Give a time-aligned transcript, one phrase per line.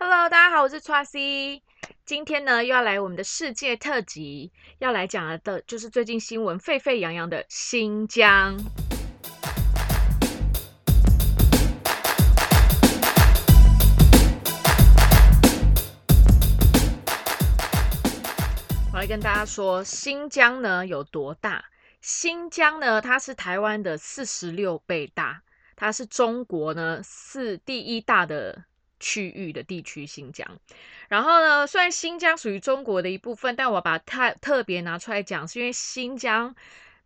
[0.00, 1.60] Hello，大家好，我是 Tracy。
[2.04, 8.56] 今天呢，又要来我们的世界特辑，要来讲的就是最近新闻沸沸扬扬的新疆。
[18.92, 21.64] 我来跟大家说，新疆呢有多大？
[22.00, 25.42] 新疆呢，它是台湾的四十六倍大，
[25.74, 28.67] 它是中国呢四第一大的。
[29.00, 30.58] 区域的地区新疆，
[31.08, 36.54] 然后呢，虽然新疆属于中国的一部分，但我把它特别拿出来讲，是因为新疆。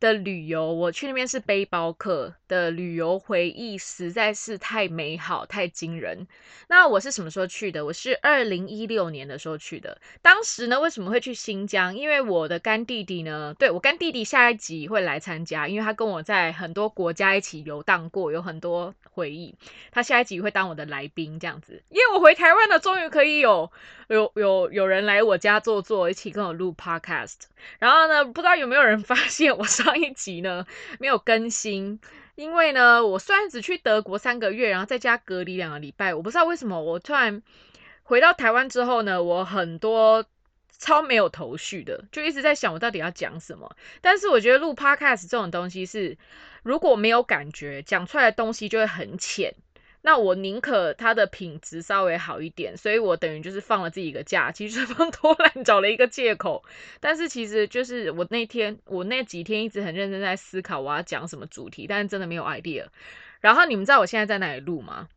[0.02, 6.26] 的旅游，我去那边是背包客的旅游回忆实在是太美好、太惊人。
[6.66, 7.84] 那我是什么时候去的？
[7.84, 9.96] 我是二零一六年的时候去的。
[10.20, 11.96] 当时呢，为什么会去新疆？
[11.96, 19.54] 因为我的干弟弟呢，对我干弟弟下一集会来参加，因为他跟我在很多国家一起游荡过，有很多回忆。
[19.92, 21.80] 他下一集会当我的来宾，这样子。
[21.90, 23.70] 因为我回台湾了，终于可以有
[24.12, 27.36] 有有有人来我家坐坐，一起跟我录 podcast。
[27.78, 29.92] 然后呢，不知道有没有人 发现我上。
[30.02, 30.66] 一集呢
[30.98, 32.00] 没有更新，
[32.34, 37.40] 因为呢我虽然只去德国三个月，然后在家隔离两个礼拜，我不知道为什么我突然
[38.02, 40.24] 回到台湾之后呢，我很多
[40.76, 43.76] 超没有头绪的，就一直在想我到底要讲什么。
[44.00, 46.18] 但是我觉得录 podcast 这种东西是
[46.64, 49.54] 如果没有感觉，讲出来的东西就会很浅。
[50.02, 56.62] 那我宁可它的品质稍微好一点，所以我等于就是放了自己一个假，其 实放偷懒找了一个借口。
[57.00, 62.84] 但是其实就是我那天我那几天一直很认真在思考我要讲什么主题，但是真的没有 idea。
[63.40, 65.08] 然后你们知道我现在在哪里录吗？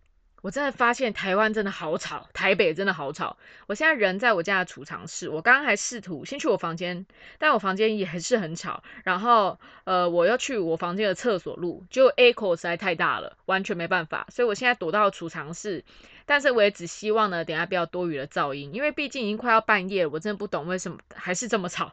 [0.45, 3.35] 我真的发现台湾真的好吵，台北真的好吵。
[3.65, 7.03] 我现在人在我家的储藏室，我刚刚还试图先去我房间，
[7.39, 8.83] 但我房间也还是很吵。
[9.03, 14.27] 然后呃，我要去我房间的厕所录，就 echo 实在太大了，完全没办法。
[14.29, 15.83] 所以我现在躲到储藏室，
[16.27, 21.91] 但是我也只希望呢，等下不要多余的噪音，因为毕竟已经快要半夜，我真的不懂为什么还是这么吵。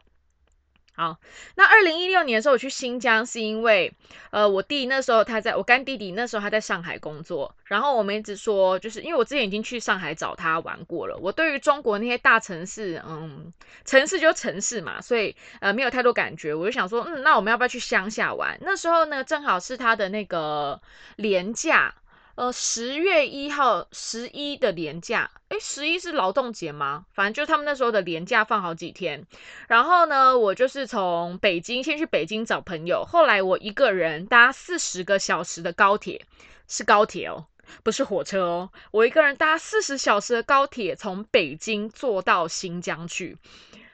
[0.94, 1.16] 好，
[1.54, 3.90] 那二零一六年的时候我去新疆，是因为
[4.30, 13.50] 呃，我弟那时候他在我干弟弟那时候他在上海工作，然后我们一直说，就是因为我之前已经去上海找他玩过了，我对于中国那些大城市，嗯，
[13.86, 18.58] 城市就城市嘛，所以呃没有太多感觉，我就想说，嗯，那我们要不要去乡下玩？
[18.60, 20.80] 那时候呢，正好是他的那个
[21.16, 21.94] 廉价。
[22.34, 27.04] 呃，十月一号十一的年假，诶，十一是劳动节吗？
[27.12, 29.26] 反正就他们那时候的年假放好几天。
[29.68, 36.24] 然后呢，我就是从北京先去北京找朋友，后来我一个人搭四十个小时的高铁，
[36.66, 37.46] 是高铁哦，
[37.82, 38.70] 不是火车哦。
[38.92, 43.36] 我一个人搭四十小时的高铁从北京坐到新疆去，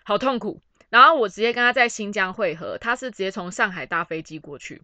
[0.05, 0.61] 好痛苦。
[0.91, 4.81] 然后我直接跟他在新疆会合，他是直接从上海搭飞机过去。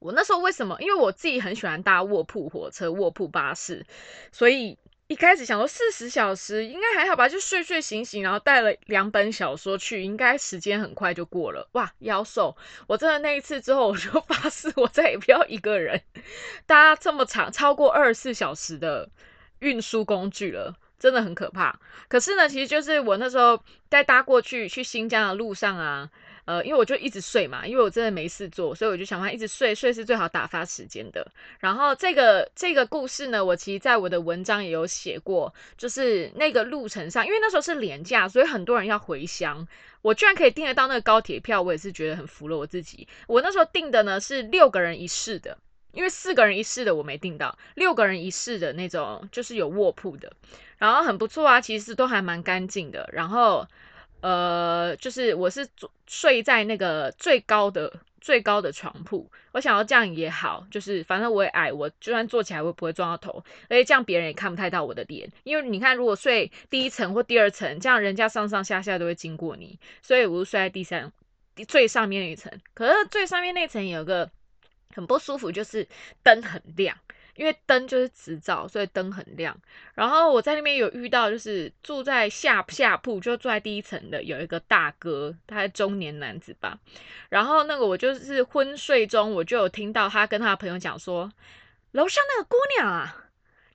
[0.00, 0.76] 我那时候为什么？
[0.80, 3.84] 因为我自己很喜欢搭卧铺火车、卧铺巴士，
[4.30, 4.78] 所以
[5.08, 11.68] 一开始想说四十小时应该还好吧，就睡睡醒醒，然后带了两本小说去，应该时间很快就过了。
[11.72, 12.56] 哇，妖兽！
[12.86, 16.00] 我真的那一次之后，我就 发誓我再也不要一个人
[16.66, 19.08] 搭这么长、超过二十四小时的
[19.60, 21.80] 运输工具了，真的很可怕。
[22.08, 26.10] 可是呢，其实就是我那时候在搭过去去新疆的路上啊。
[26.48, 31.30] 呃，因为我就一直睡嘛，因为我真的没事做，所以我就想办法一直睡，睡是最好打发时间的。
[31.60, 39.68] 然后这个这个故事呢，我其实在我的文章也有写过，就是那个路程上，因为那时候是廉价，所以很多人要回乡，
[40.00, 43.06] 我居然可以订得到那个高铁票，我也是觉得很服了我自己。
[43.26, 45.58] 我那时候订的呢是六个人一室的，
[45.92, 50.32] 因为四个人一室的我没订到，六个人一室的那种就是有卧铺的，
[50.78, 53.68] 然后很不错啊，其实都还蛮干净的，然后。
[54.20, 55.68] 呃，就是我是
[56.06, 71.12] 睡在那个最高的最高的床铺，我想要这样也好，就是反正我也矮，我就算坐起来我不会撞到头，而且这样别人也看不太到我的脸，因为你看如果睡第一层或第二层，这样人家上上下下都会经过你，所以我就睡在第三
[71.66, 72.52] 最上面那一层。
[72.74, 74.28] 可是最上面那层有个
[74.94, 75.86] 很不舒服，就是
[76.22, 76.96] 灯很亮。
[77.38, 79.56] 因为灯就是直照，所以灯很亮。
[79.94, 86.76] 然后我在那边有遇到，就是住在下下铺，就住在第一层的有一个大哥，他是中年男子吧。
[87.28, 91.32] 然后那个我就是昏睡中，我就有听到他跟他的朋友讲说，
[91.92, 93.24] 楼上那个姑娘啊，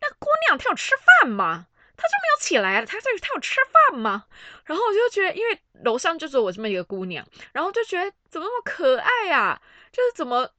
[0.02, 1.68] 那个姑娘她有吃饭吗？
[1.96, 3.56] 她就没有起来，她在她有吃
[3.90, 4.26] 饭吗？
[4.66, 9.62] 然后我就觉得，因为楼上就是我这么一个姑娘，然后就觉得怎么那么可爱呀？
[9.94, 10.50] 就是怎么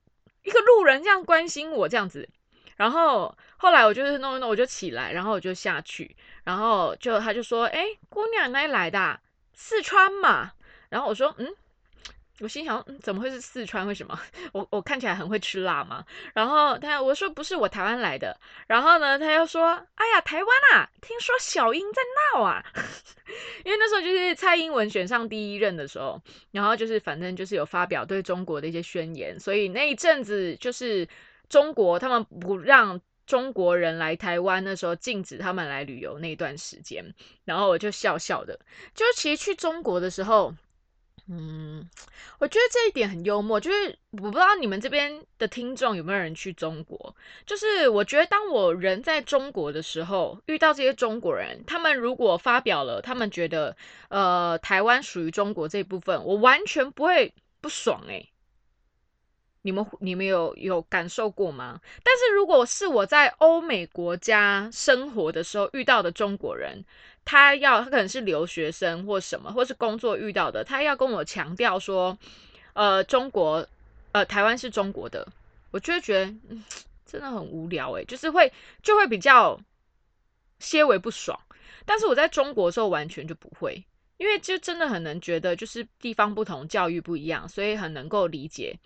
[0.42, 2.26] 一个路人这样关心我这样子。
[2.76, 9.20] 然后后来我就是弄一弄，我就起来，然后我就下去，然后就他就说：“哎，姑娘哪里来的？
[9.52, 10.52] 四川嘛。”
[10.90, 11.54] 然后我说：“嗯，
[12.40, 13.86] 我心想，怎么会是四川？
[13.86, 14.18] 为什么？
[14.52, 16.04] 我我看起来很会吃辣吗？
[16.34, 18.36] 然后他我说不是，我台湾来的。
[18.66, 22.02] 然后呢，他又说，哎呀，台湾啊，听说小英在
[22.34, 22.64] 闹啊。
[23.64, 26.20] 因为那时候就是蔡英文选上第一任的时候，
[26.52, 31.08] 然后就是反正就是有发表对中国的一些宣言，所以那一阵子就是
[31.48, 37.14] 中国他们不让中国人来台湾，那时候禁止他们来旅游那段时间。
[37.44, 38.58] 然后我就笑笑的，
[38.94, 40.54] 就其实去中国的时候。
[41.26, 41.88] 嗯，
[42.38, 47.16] 我觉得这一点很幽默，就是我不知道你们这边的听众有没有人去中国。
[47.46, 53.74] 就是我觉得当我人在中国的时候，遇到这些中国人，他们如果发表了他们觉得
[54.10, 57.32] 呃台湾属于中国这一部分，我完全不会
[57.62, 58.30] 不爽诶。
[59.64, 61.80] 你们你们有有感受过吗？
[62.02, 66.84] 但是如果是我在欧美国家生活的时候遇到的中国人。
[67.26, 72.14] 他要，他可能是留学生或什么，或是工作遇到的，他要跟我强调说，
[72.74, 73.66] 呃，中国，
[74.12, 75.26] 呃，台湾是中国的，
[75.70, 76.34] 我就会觉得，
[77.06, 78.52] 真的很无聊诶，就是会
[78.82, 79.58] 就会比较
[80.58, 81.40] 些微不爽。
[81.86, 83.82] 但是我在中国的时候完全就不会，
[84.18, 88.78] 因为就真的很能觉得，就是地方不同，教育不一样，所以很能够理解，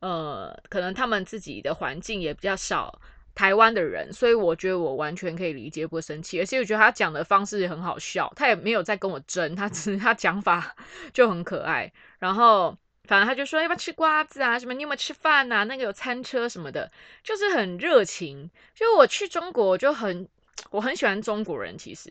[0.00, 3.00] 呃，可能他们自己的环境也比较少。
[3.34, 10.74] 台湾的人，所以我觉得我完全可以理解，不生气，而且我觉得他讲的方式也很好笑，他也没有在跟我争，他只是他讲法
[11.12, 11.92] 就很可爱。
[12.18, 15.64] 然后反正他就说要不要吃瓜子啊，什么你有没有吃饭啊？
[15.64, 16.90] 那个有餐车什么的，
[17.22, 18.50] 就是很热情。
[18.74, 20.26] 就我去中国，我就很
[20.70, 21.76] 我很喜欢中国人。
[21.76, 22.10] 其实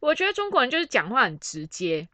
[0.00, 2.06] 我觉得中国人就是讲话很直接，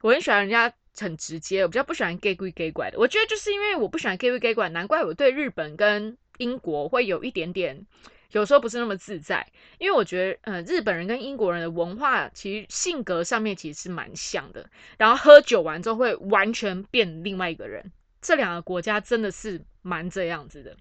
[0.00, 2.98] 我很喜欢人家很直接，我比较不喜欢 gay 鬼 gay 怪的。
[2.98, 6.16] 我觉得就是因为我不喜欢 gay 鬼 gay 怪，难怪我对日本跟。
[6.40, 7.86] 英国会有一点点，
[8.30, 9.46] 有时候不是那么自在，
[9.76, 14.66] 因为我觉得，呃，日本人跟英国人的文化其实性格上面其实是蛮像的，
[14.96, 20.74] 然后喝酒完之后会完全变另外一个人，这两个国家真的是蛮这样子的。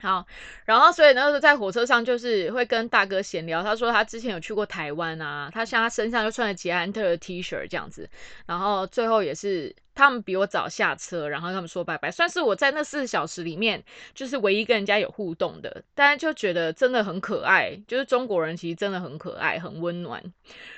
[0.00, 0.24] 好，
[0.64, 8.08] 然后所以那时候在火车上就是会跟大哥闲聊，他说他之前有去过台湾啊，他像他身上就穿着捷安特的 T 恤这样子，
[8.46, 13.82] 然后最后也是他们比我早下车，然后他们说拜拜，算是我在那四十小时里面
[14.14, 20.22] 就是唯一跟人家有互动的，大家就觉得真的很可爱，就是中国人其实真的很可爱，很温暖。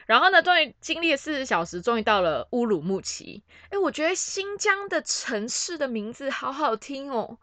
[0.07, 3.43] 然后呢，终于经历了四十小时，终于到了乌鲁木齐。
[3.69, 7.37] 哎，我觉得新疆的城市的名字好好听哦。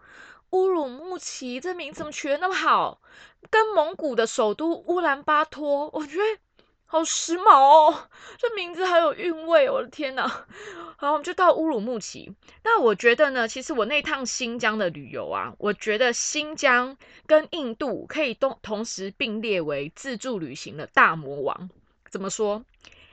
[0.51, 3.01] 乌鲁木齐这名字怎么取得那么好？
[3.49, 6.39] 跟蒙古的首都乌兰巴托，我觉得
[6.85, 8.09] 好时髦哦。
[8.37, 10.27] 这名字好有韵味，我的天哪！
[10.97, 12.33] 好，我们就到乌鲁木齐。
[12.63, 21.69] 那我觉得呢，其实我那趟新疆的旅游啊，我觉得新疆跟印度可以都同时并列为自助旅行的大魔王。
[22.09, 22.63] 怎么说？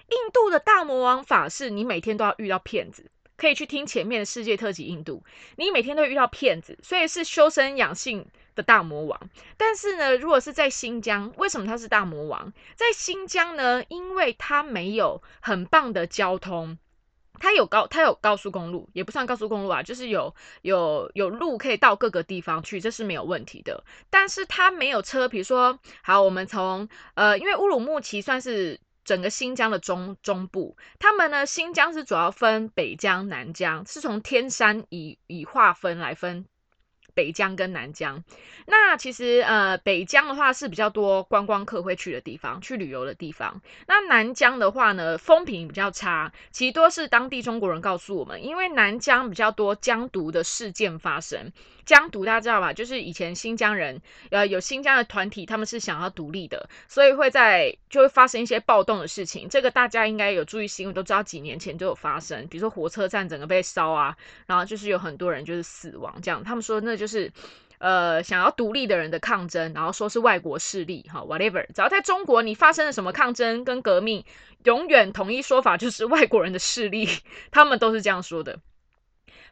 [0.08, 3.10] 印度的大魔王法是你每天都要遇到骗子。
[3.36, 5.25] 可以去听前面的世界特辑印度，
[5.56, 9.20] 你每天都遇到骗子，所以是修身养性的大魔王。
[9.56, 12.52] 但是呢，如果是在新疆，为什么他是大魔王？
[12.76, 16.78] 在新疆呢，因为他没有很棒的交通，
[17.40, 20.32] 他有高，他有高速公路，也不算高速公路啊，就是有
[20.62, 23.82] 有有路可以到各个地方去，这是没有问题的。
[24.10, 28.81] 但是他没有车，比如说，好，我们从呃，因为乌鲁木齐算是。
[29.04, 36.46] 整个新疆的中中部，他们呢，新疆是主要分北疆、南疆，是从天山以以划分来分。
[37.16, 38.24] 北疆跟南疆，
[38.66, 43.62] 那其实呃北疆的话是比较多观光客会去的地方，去旅游的地方。
[43.86, 51.52] 那南疆的话呢，风评比较差，其实都是当地中国人告诉我们，因为南疆比较多疆独的事件发生。
[51.86, 52.72] 疆独大家知道吧？
[52.72, 59.48] 就是以前新疆人呃有新疆的团体，他们是想要独立的，所以会在就会发生一些暴动的事情。
[59.48, 64.14] 这个大家应该有注意新闻，都知道几年前就有发生，比如说火车站整个被烧啊，
[64.46, 66.44] 然后就是有很多人就是死亡这样。
[66.44, 67.06] 他们说那就。
[67.06, 67.31] 是，
[67.79, 74.24] 呃，想要独立的人的抗争，然后说是外国势力，哈，whatever，只要在中国你发生了什么抗争跟革命，
[74.64, 77.06] 永远统一说法就是外国人的势力，
[77.53, 78.58] 他们都是这样说的。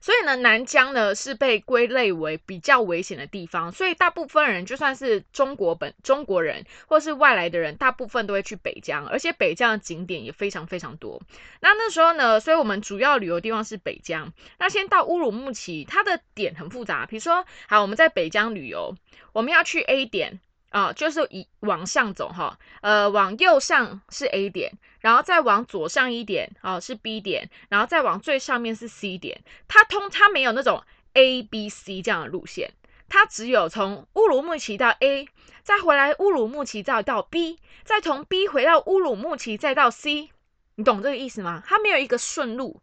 [0.03, 11.23] 所以呢，南疆呢是被归类为比较危险的地方，所以大部分人就算是中国本中国人或是外来的人，大部分都会去北疆，而且北疆的景点也非常非常多。
[11.61, 14.33] 那那时候呢，所以我们主要旅游地方是北疆。
[14.59, 18.97] 那先到乌鲁木齐，它的点很复杂，比如说，好，我们在北疆旅游，
[19.33, 20.41] 我们要去 A 点。
[20.73, 29.43] 啊，就是一往上走哈，呃，往右上是 A 点，然后再往左上一点，哦，是 B 点，然后再往最上面是 C 点。
[29.69, 32.73] 它通它没有那种 A、B、C 这样的路线，
[33.09, 35.29] 它只有从乌鲁木齐到 A，
[35.63, 40.31] 再回来乌鲁木齐再到 B，再从 B 回到乌鲁木齐再到 C，
[40.77, 41.63] 你懂这个意思吗？
[41.67, 42.83] 它没有一个顺路。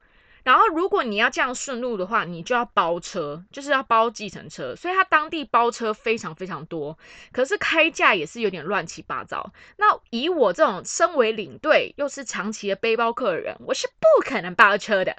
[0.49, 6.97] 然后如果你要这样顺路的话，你就要包车，就是要包计程车，所以他当地包车非常非常多，
[7.31, 9.53] 可是开价也是有点乱七八糟。
[9.77, 15.17] 那以我这种身为领队又是长期的背包客人，我是不可能包车的。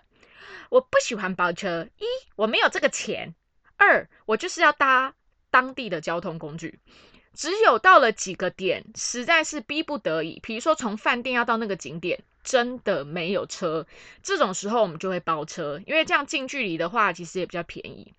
[0.68, 3.32] 我不喜欢包车，一我没有这个钱，
[3.76, 5.14] 二我就是要搭
[5.48, 6.80] 当地的交通工具。
[7.32, 13.86] 只有到了几个点，实在是逼不得已，比如说从饭店要到那个景点，真的没有车，
[14.22, 18.14] 这种时候我们就会包车，因为这样近距离的话，其实也比较便宜，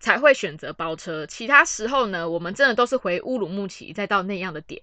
[0.00, 1.26] 才会选择包车。
[1.26, 4.82] 其他时候呢，我们真的都是回乌鲁木齐，再到那样的点。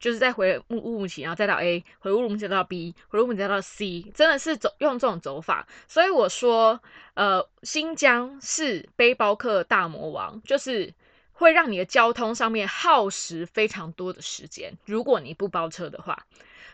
[0.00, 5.66] 就是再回乌乌鲁木齐，然后再到 A，回乌鲁木齐到 B，回乌鲁木齐再到 C，真的是走用这种走法。
[5.88, 6.78] 所以我说，
[7.14, 10.92] 呃，新疆是背包客大魔王，就是
[11.32, 14.76] 会让你的交通上面耗时非常多的时间。
[14.84, 16.26] 如果你不包车的话。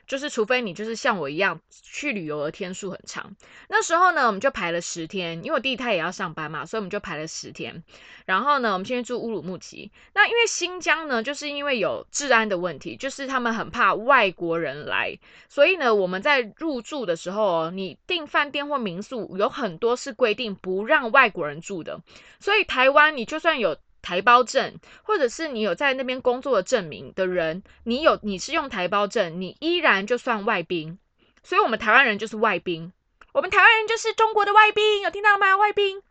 [0.06, 3.34] 就是除非你就是像我一样去旅游的天数很长，
[3.68, 7.82] 那时候呢我们就排了十天，因为我弟他也要上班嘛，所以我们就排了十天。
[8.26, 9.90] 然后呢，我们先住乌鲁木齐。
[10.14, 22.00] 那因为新疆呢，就是因为有治安的问题，就是他们很怕外国人来，所以呢，我们在入住的时候，你订饭店或民宿有很多是规定不让外国人住的。
[22.38, 23.76] 所以台湾你就算有。
[24.02, 30.98] 台胞证，或者是你有在那边工作的证明的人，你有你是用台胞证，你依然就算外宾。
[31.42, 32.92] 所以，我们台湾人就是外宾，
[33.32, 35.56] 我们台湾人就是中国的外宾，有听到吗？
[35.56, 36.02] 外宾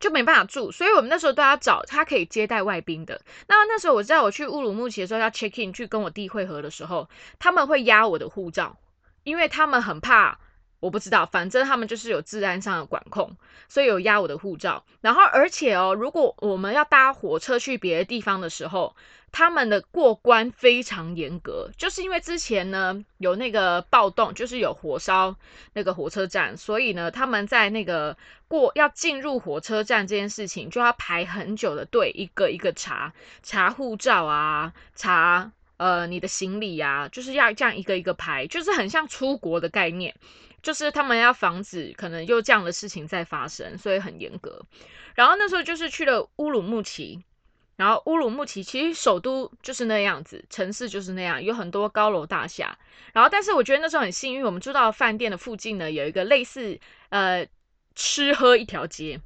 [0.00, 3.20] 就没办法住，所以我们那时候都要找他可以接待外宾的。
[3.46, 8.76] 那那时候我知道我去乌鲁木齐的时候要 check in 去跟我弟会合的时候，他们会压我的护照，
[9.22, 10.38] 因为他们很怕。
[10.86, 13.28] 我不知道，反正他们就是有治安上的管控，
[13.68, 14.84] 所以有压我的护照。
[15.00, 18.94] 然后，而且哦，如果我们要搭火车去别的地方的时候，
[19.32, 25.34] 他们的过关非常严格，就是因为之前呢有那个暴动，就是有火烧
[25.72, 28.16] 那个火车站，所以呢他们在那个
[28.46, 33.12] 过要进入火车站这件事情就要排很久的队，一个一个查
[33.42, 40.14] 查护照啊，查呃你的行李呀，就是要这样一个一个排，就是很像出国的概念。
[40.66, 44.60] 就是他们要防止可能又这样的事情再发生，所以很严格。
[45.14, 47.22] 然后那时候就是去了乌鲁木齐，
[47.76, 52.76] 然后乌鲁木齐其实首都就是那样子，城市就是那样，有很多高楼大厦。
[53.12, 56.76] 然后但是我觉得那时候很幸运，我们住到饭店的附近呢，有一个类似
[57.10, 57.46] 呃
[57.94, 59.20] 吃喝一条街。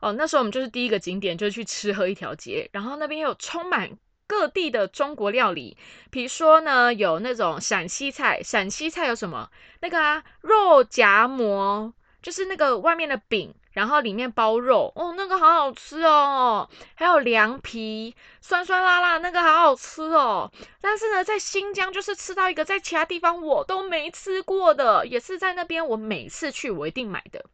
[0.00, 3.98] 哦，那时候我们就是第一个景点就是去吃喝一条街，然后那边有充满。
[4.30, 5.76] 各地的中国料理，
[6.08, 8.40] 比如说呢，有那种陕西菜。
[8.44, 9.50] 陕西菜有什么？
[9.80, 16.70] 那个啊，肉夹馍，就是那个外面的饼，然后里面包肉，哦，那个好好吃哦。
[16.94, 20.52] 还有凉皮，酸酸辣辣，那个好好吃哦。
[20.80, 27.44] 但是呢，在新疆就是吃到一个在其他地方我都没吃过的，也是在那边我每次去我一定买的，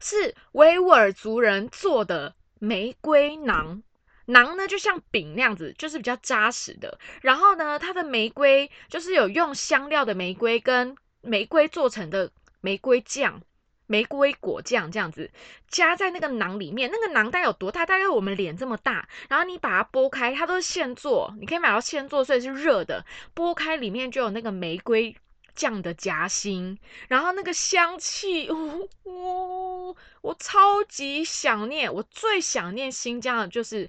[0.00, 3.80] 是维吾尔族人做的玫瑰馕。
[4.26, 6.98] 囊呢，就像饼那样子，就是比较扎实的。
[7.20, 13.40] 然后呢，它的玫瑰就是有用香料的玫瑰跟玫瑰做成的玫瑰酱、
[13.86, 15.30] 玫瑰果酱这样子，
[15.68, 16.90] 加在那个囊里面。
[16.92, 17.84] 那个囊大概有多大？
[17.84, 19.08] 大概我们脸这么大。
[19.28, 23.04] 然后你把它剥开，它都是现做，你可以买到现做，所以是热的。
[23.34, 25.14] 剥开里面就有那个玫瑰
[25.54, 26.78] 酱的夹心，
[27.08, 31.92] 然后那个香气，哦，我超级想念。
[31.92, 33.88] 我最想念新疆的就是。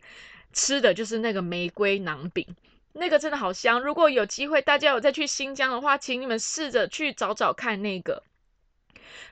[0.55, 2.45] 吃的就是那个玫瑰馕饼，
[2.93, 3.81] 那个真的好香。
[3.81, 8.21] 如果有机会，大家有再去新疆的话，请你们试着去找找看那个。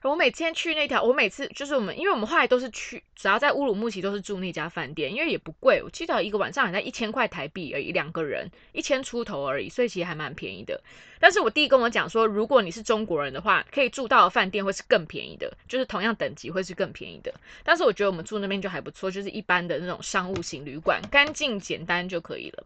[0.02, 10.82] 我每天去那条，我每次就是我们，因为我们后来都是去，只要在乌鲁木齐都是住那家饭店，因为也不贵，我记得一个晚上好像一千块台币而已，两个人一千出头而已，所以其实还蛮便宜的。
[11.22, 17.32] 但是我弟跟我讲说，如果你是中国人的话，可以住到的饭店会是更便宜的，就是同样等级会是更便宜的。
[17.64, 22.64] 但是我觉得我们住那边就还不错，就是一般的那种商务型旅馆，干净简单就可以了。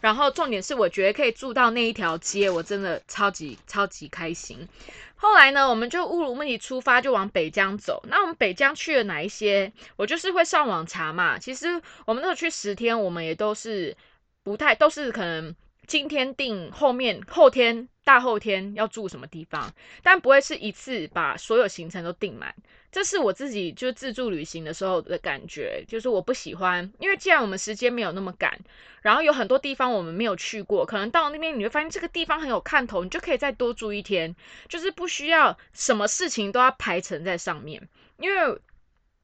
[0.00, 4.68] 然后重点是，我觉得可以住到那一条街，我真的超级超级开心。
[5.14, 8.02] 后来呢，我们就乌鲁木齐出发，就往北疆走。
[8.08, 9.72] 那我们北疆去了哪一些？
[9.94, 11.38] 我就是会上网查嘛。
[11.38, 13.96] 其实我们那时候去十天，我们也都是
[14.42, 15.54] 不太都是可能
[15.86, 17.88] 今天定，后面后天。
[18.04, 22.54] 大后天要住什么地方，但不会是一次把所有行程都订满。
[22.90, 28.58] 这是我自己就自助旅行的时候的感觉，就是我不喜欢，因为既然我们时间没有那么赶，
[29.00, 34.34] 然后有很多地方我们没有去过，可能到那边你会发现这个地方很有看头，你就可以再多住一天，
[34.68, 37.88] 就是不需要什么事情都要排成在上面。
[38.18, 38.60] 因为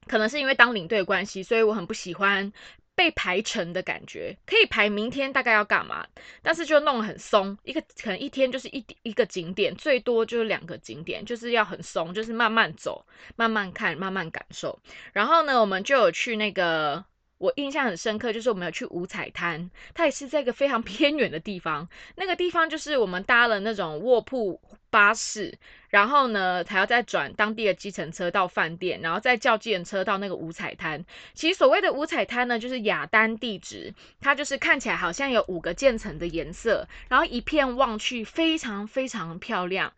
[0.07, 2.51] 可能是因为当领队关系，所以我很不喜欢。
[2.99, 6.05] 被排成的感觉，可以排明天大概要干嘛，
[6.43, 14.77] 但是就弄得很松，一个可能一天就是一一个景点，最多就是两个景点，就是要很松，就是慢慢走，慢慢看，慢慢感受。
[15.13, 17.05] 然后呢，我们就有去那个。
[17.39, 21.89] 我印象很深刻，就是我们有去五彩滩，它也是在一个非常 偏远的地方。
[22.17, 25.55] 那个地方就是我们搭了那种卧铺巴士，
[25.89, 31.05] 然后呢还要再转当地的计程车到饭店，然后再叫计程车到那个五彩滩。
[31.35, 39.93] 其实所谓的五彩滩呢，就是雅丹地质，它就是看起来好像有五个渐层的颜色，然后一片望去非常非常漂亮。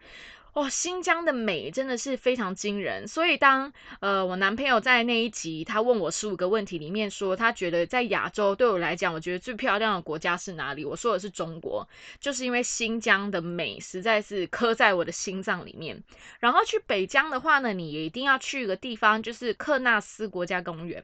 [0.54, 3.06] 哇，新疆的美真的是非常惊人。
[3.06, 10.84] 所以当呃我男朋友在那一集他问我十五个问题里面说，他觉得在亚洲对我来讲，我觉得最漂亮的国家是哪里？
[10.84, 11.88] 我说的是中国，
[12.18, 16.02] 就是因为新疆的美实在是刻在我的心脏里面。
[16.40, 21.02] 然后去北疆的话呢，你也一定要去一个地方，就是克纳斯国家公园。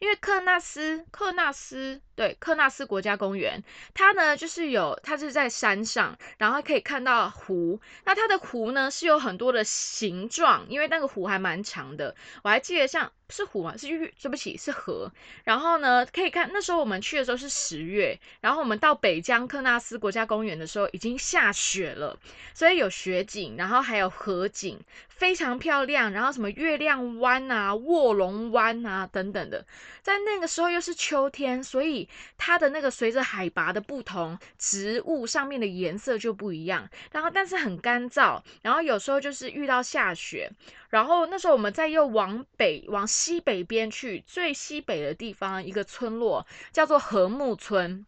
[0.00, 3.62] 因为克纳斯，克纳斯，对，克纳斯国家公园，
[3.94, 7.80] 它呢就是有，它是在山上，然后可以看到湖。
[8.04, 12.14] 那它的湖呢是有很多的形状，因为那个湖还蛮长的。
[12.42, 13.12] 我还记得像。
[13.32, 15.10] 是湖啊，是玉，对不起，是河。
[15.44, 22.16] 然后呢，可以看那时候我们去的时候是十月，然后我们到北疆克纳斯国家公园的时候已经下雪了，
[22.52, 26.12] 所以有雪景，然后还有河景，非常漂亮。
[26.12, 29.64] 然后什么月亮湾啊、卧龙湾啊等等的，
[30.02, 36.86] 在那个时候又是秋天，所以它的那个随着海拔的不同，植物上面的颜色就不一样。
[37.12, 40.50] 然后但是很干燥，然后有时候就是遇到下雪。
[40.92, 48.04] 然后那时候我们再又往北往西北边去，最西北的地方一个村落叫做禾木村，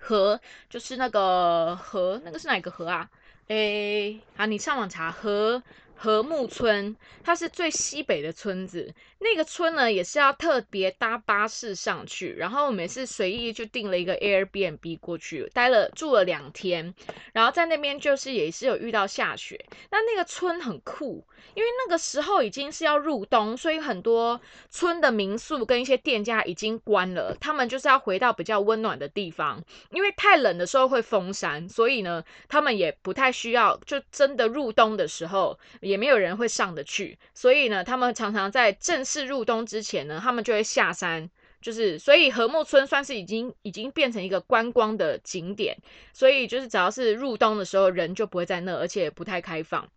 [0.00, 3.08] 禾就是那个禾，那个是哪个禾啊？
[3.46, 5.62] 哎，啊，你上网查禾。
[6.02, 8.94] 禾木村，它是最西北的村子。
[9.20, 12.34] 那个村呢，也是要特别搭巴士上去。
[12.36, 16.94] 然后我们是随意就订了一个 Airbnb 过去，待了住了两天。
[17.32, 19.62] 然后在那边就是也是有遇到下雪。
[19.90, 21.24] 那那个村很酷，
[21.54, 27.36] 因为那个时候已经是要入冬，所以很多村的民宿跟一些店家已经关了。
[27.40, 33.78] 他们就是要回到比较温暖的地方，因为太冷的时候会封山，所以呢，他们也不太需要。
[33.84, 35.58] 就真的入冬的时候。
[35.80, 41.28] 也没有人会上得去，所以呢，他们常常在正式入冬之前呢，他们就会下山，
[41.60, 45.76] 就是所以禾木村算是已经已经变成一个观光的景点，
[46.12, 49.88] 所以就是只要是入冬的时候，人就不会在那，而且不太开放，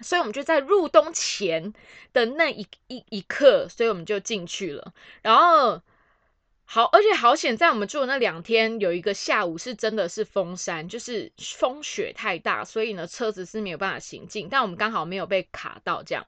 [0.00, 1.72] 所以我们就在入冬前
[2.12, 5.80] 的那一一一刻，所以我们就进去了，然后。
[6.72, 16.24] 好，而且好险，在我们住的那两天，有一个下午是真的是封山，就是风雪太大，所以呢车子是没有办法行进，但我们刚好没有被卡到这样。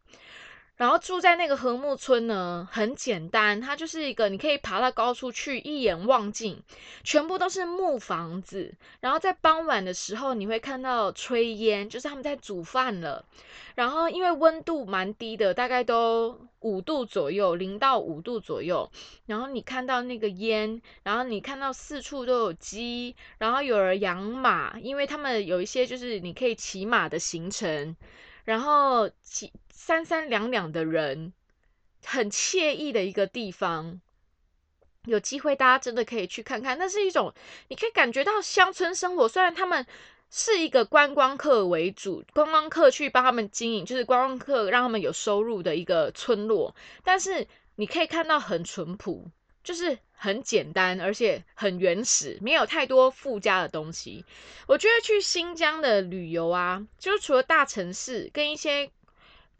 [0.77, 6.61] 然后住在那个禾木村呢，很简单，它就是一个你可以爬到高处去一眼望尽，
[7.05, 8.75] 全部都是木房子。
[9.01, 13.25] 然后在傍晚的时候，你会看到炊烟，就是他们在煮饭了。
[13.75, 18.91] 然后因为温度蛮低的，大概都五度左右，零到五度左右。
[19.27, 27.95] 然后你看到那个烟，然后你看到四处都有鸡，然后有人养马，因为他们有一些就是你可以骑马的行程。
[28.45, 31.33] 然后骑三三两两的人，
[32.05, 34.01] 很惬意的一个地方。
[35.07, 37.35] 有机会大家真的可以去看看，那是一种
[37.67, 39.27] 你可以感觉到乡村生活。
[39.27, 39.85] 虽然他们
[40.31, 49.29] 是一个观光客为主，观光客去帮他们经营，就是观光客让他们有收入的一个村落，但是你可以看到很淳朴。
[49.65, 54.25] 就是很简单，而且很原始，没有太多附加的东西。
[54.67, 58.91] 我觉得去新疆的旅游啊，就是除了大城市跟一些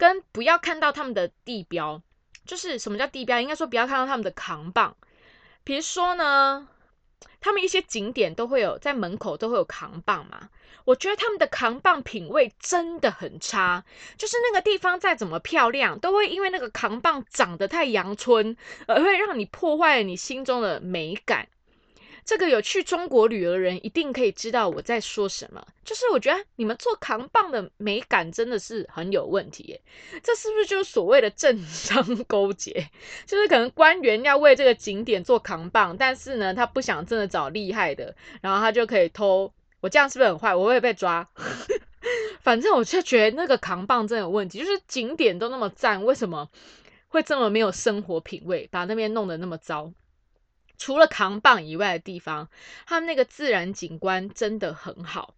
[0.03, 2.01] 跟不要看到他们的地标，
[2.45, 3.39] 就是什么叫地标？
[3.39, 4.97] 应该说不要看到他们的扛棒。
[5.63, 6.67] 比如说呢，
[7.39, 10.49] 他们一些景点都会有在门口都会有扛棒嘛。
[10.83, 13.85] 我觉得他们的扛棒品味真的很差，
[14.17, 21.47] 就是那个地方再怎么漂亮，都会因为那个扛棒长得太阳春，而会让你破坏了你心中的美感。
[22.25, 25.65] 这个有去中国旅游的人一定可以知道我在说什么。
[25.83, 29.81] 就是我觉得你们做扛棒的美感真的是很有问题耶，
[30.23, 32.89] 这是不是就是所谓的政商 勾结？
[33.25, 39.51] 就是可能官员要为这个景点做扛棒，但是呢，他不想真的找厉害的，然后他就可以偷。
[39.81, 40.55] 我这样是不是很坏？
[40.55, 41.27] 我会被抓。
[42.41, 46.49] 反正我就觉得那个扛棒真的有问题，就是景点都那么赞，为什么
[47.09, 49.91] 会这么没有生活品味，把那边弄得那么糟？
[50.77, 52.49] 除了扛棒以外的地方，
[52.85, 55.35] 他们那个自然景观真的很好。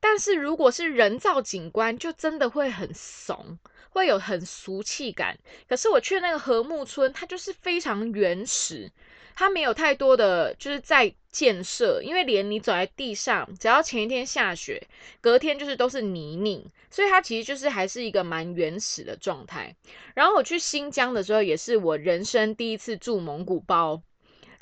[0.00, 5.38] 但是如果是人造景观，就真的会很怂，会有很俗气感。
[5.66, 8.92] 可是我去那个禾木村，它就是非常原始。
[9.36, 14.86] 它没有太多的就是在建设，因为连你走在地上，只要前一天下雪，
[15.20, 19.74] 隔天就是都是泥泞，所以它其实就是还是一个蛮原始的状态。
[20.14, 24.00] 然后我去新疆的时候，也是我人生第一次住蒙古包。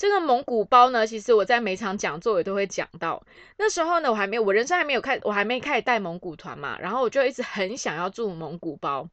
[0.03, 3.25] 这个蒙古包呢，其实我在每场讲座也都会讲到。
[3.57, 9.09] 那时候呢，我还没有，我人生还没有开，我还没开始带蒙古团嘛，然后我就一直很想要住蒙古包。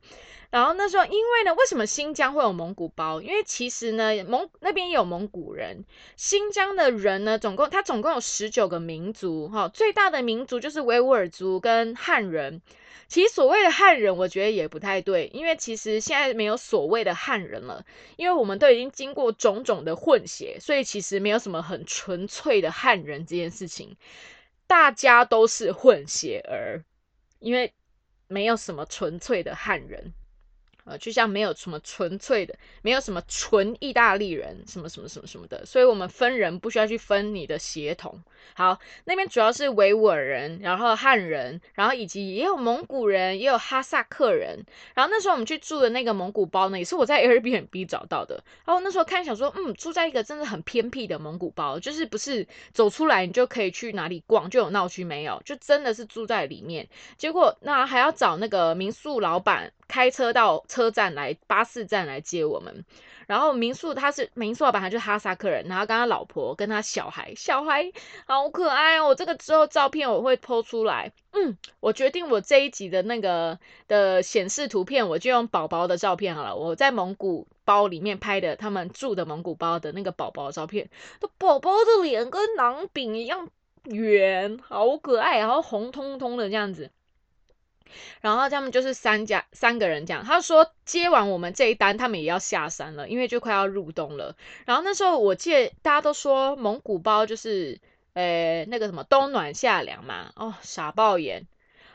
[0.49, 3.21] 然后那时候，因为呢，为什么新疆会有蒙古包？
[3.21, 5.85] 因为其实呢，蒙那边有蒙古人。
[6.15, 12.63] 新疆的人呢，总共他总共有十九个民族，哈，最大的民族就是维吾尔族跟汉人。
[13.07, 17.85] 其实所谓的汉人，我觉得也不太对，因为其实现在没有所谓的汉人了，
[18.17, 23.95] 因为我们都已经经过种种的混血，所以其实没有什么很纯粹的汉人这件事情，
[24.67, 26.83] 大家都是混血儿，
[27.39, 27.73] 因为
[28.27, 30.13] 没有什么纯粹的汉人。
[30.85, 38.23] 呃，就像没有什么纯粹的，没有什么纯意大利人，什么什么什么什么的，所以我们分人不需要去分你的血统。
[38.55, 44.63] 好，那边主要是维吾尔人，然后汉人，然后以及也有蒙古人，也有哈萨克人。
[44.93, 48.43] 然后那时候我们去住的那个蒙古包呢，也是我在 Airbnb 找到的。
[48.65, 56.87] 然后那时候看想说，嗯，住在一个真的很偏僻的蒙古包，就是不是走出来你就可以去哪里逛，就有闹区没有，就真的是住在里面。
[57.17, 59.71] 结果那还要找那个民宿老板。
[59.89, 62.85] 开车到车站来，巴士站来接我们。
[63.29, 67.91] 然后民宿他是民宿老板，他就是哈萨克人，然后跟他老婆跟他小孩，小孩
[68.25, 69.13] 好可爱哦。
[69.13, 71.11] 这个之后照片我会剖出来。
[71.33, 76.55] 嗯，我决定我这一集的那个的显示图片，我就用宝宝的照片好了。
[76.55, 80.89] 我在蒙古包里面拍的他们住的蒙古包的那个宝宝照片，
[81.37, 83.47] 宝宝的脸跟馕饼一样
[83.83, 86.89] 圆，好可爱，然后红彤彤的这样子。
[88.21, 94.35] 然后他们就是三家三个人这样，他说接完我们这一单，他们也要下山了，因为就快要入冬了。
[94.65, 97.79] 然后那时候我记得大家都说蒙古包就是，
[98.13, 100.31] 呃，那个什么冬暖夏凉嘛。
[100.35, 101.47] 哦，傻爆眼。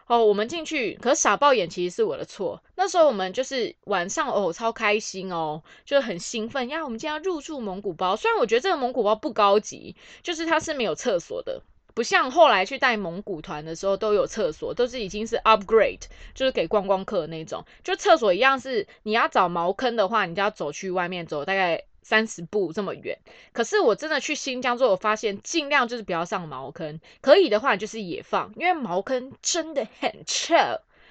[0.07, 2.63] 哦，我们进去，可是傻爆眼其实是我的错。
[2.77, 6.85] 那时候我们就是晚上哦，超开心哦，就很兴奋呀。
[6.85, 11.63] 我们今天要入住蒙古包，虽然我觉得这个蒙古包不高级，就是它是没有厕所的。
[11.95, 16.03] 不像后来去带蒙古团的时候都有厕所，都是已经是 upgrade，
[16.35, 17.65] 就是给观光客那种。
[17.83, 23.19] 就厕所一样是你要找茅坑的话，你就要走去外面走大概三十步这么远。
[23.53, 30.55] 可是我真的去新疆之后，我发现尽量就是不要上茅坑，可以的话就是野放，因为茅坑真的很臭，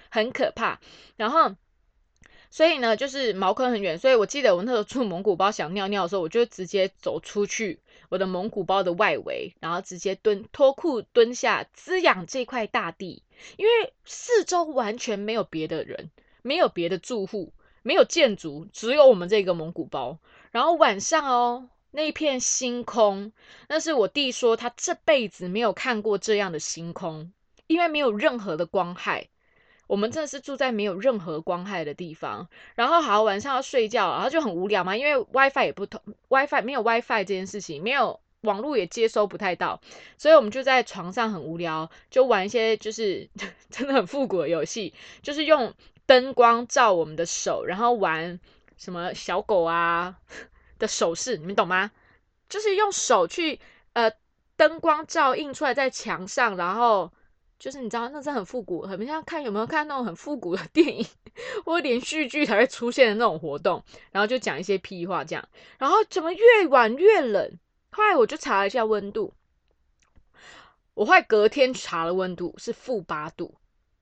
[0.10, 0.80] 很可怕。
[1.16, 1.56] 然后。
[2.56, 7.80] 所以呢，就是茅坑很远，所以我记得我那时候住蒙古包想尿尿的时候，我就直接走出去
[8.14, 13.24] 我的蒙古包的外围，然后直接蹲脱裤蹲下滋养这块大地，
[13.58, 16.12] 因为四周完全没有别的人，
[16.44, 20.20] 没有别的住户，没有建筑，只有我们这个蒙古包。
[20.52, 23.32] 然后晚上哦，那一片星空，
[23.68, 27.34] 那是我弟说他这辈子没有看过这样的星空，
[27.66, 29.30] 因为没有任何的光害。
[29.86, 39.82] 我们真的是住在没有任何光害的地方，然后好晚上要睡觉，然后就很无聊嘛，因为 WiFi 也不通，WiFi 没有 WiFi 这件事情，没有网络也接收不太到，
[40.18, 43.30] 所以我们就在床上很无聊，就玩一些就是
[43.70, 45.74] 真的很复古的游戏，就是用
[46.06, 48.40] 灯光照我们的手，然后玩
[48.78, 50.16] 什么小狗啊
[50.80, 51.92] 的手势，你们懂吗？
[52.48, 53.60] 就是用手去
[53.94, 54.12] 呃
[54.56, 57.12] 灯光照映出来在墙上，然后。
[57.64, 61.08] 就是你知道，那是很复古，很像看有没有看那种很复古的 电影
[61.64, 65.48] 或连续剧才会出现的那种活动，然后就讲一些屁话这样，
[65.78, 67.58] 然后怎么越晚越冷？
[67.94, 69.34] 后来我就查了一下温度，
[70.94, 73.56] 我后来隔天查了温度是负八度，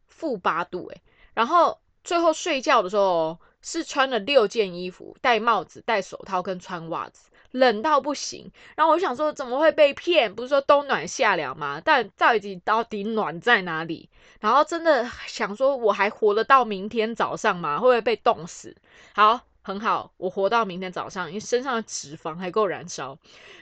[0.08, 1.00] 负八度诶，
[1.36, 7.30] 然后最后睡觉的时候是穿了六件衣服，戴帽子、戴手套跟穿袜子。
[7.52, 10.34] 冷到不行，然后我想说怎么会被骗？
[10.34, 11.82] 不是说冬暖夏凉吗？
[11.84, 14.10] 但到底到底暖在哪里？
[14.40, 17.80] 然后真的想说我还活得到明天早上吗？
[17.80, 18.76] 会不会被冻死？
[19.14, 23.18] 好，很好，我活到明天早上，因为身上的脂肪还够燃烧。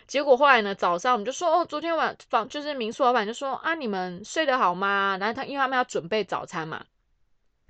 [0.07, 5.17] 结果后来呢，早上我们就说哦，昨天晚房就是民宿老板就说啊，你们睡得好吗？
[5.19, 6.85] 然后他因为他们要准备早餐嘛。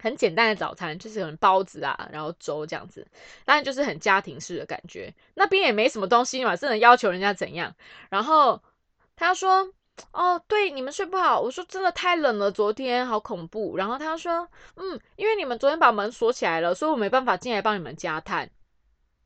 [0.02, 3.06] 很简单的早餐，就是可能包子啊，然后粥这样子，
[3.46, 5.14] 当然就是很家庭式的感觉。
[5.34, 7.76] 那边也没什么东西嘛，真的要求人家怎样？
[8.10, 8.62] 然后
[9.16, 9.74] 他说
[10.14, 18.50] ：“哦，对，你们睡不好。”我说：“真的太冷了，昨天好恐怖。”然后他说：“嗯，因为你们昨天把门锁起来了，所以我没办法进来帮你们加炭。”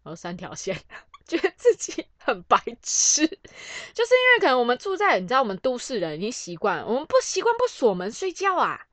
[0.03, 0.75] 然后三条线，
[1.27, 8.87] 觉得自己很白痴，就是因为可能我们住在你知道，我们都市人已经习惯，我们不习惯不锁门睡觉啊。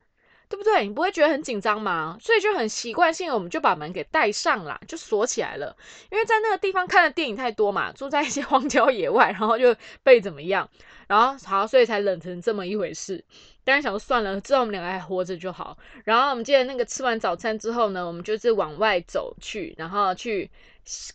[0.51, 0.83] 对不对？
[0.85, 2.17] 你不会觉得很紧张吗？
[2.19, 5.75] 所以就很习惯性，我们就把门给带上了，就锁起来了。
[6.11, 10.69] 因为在那个地方看的电影太多嘛，住在一些 荒郊野外，然后就被怎么样，
[11.07, 13.23] 然后好，所以才冷成这么一回事。
[13.63, 15.77] 但是想说算了，知道我们两个还活着就好。
[16.03, 20.49] 然后我们记得那个吃完早餐之后呢，我们就是往外走去，然后去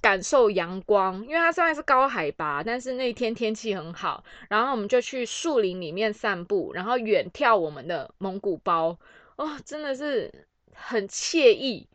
[0.01, 4.23] 感受阳光，因为它虽然是高海拔，但是那天天气很好。
[4.49, 8.97] 然后我们就去树林里面散步，然后远眺我们的蒙古包，
[9.37, 11.89] 哦，真的是很惬意，